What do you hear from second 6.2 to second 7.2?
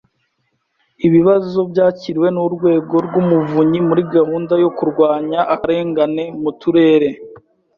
mu Turere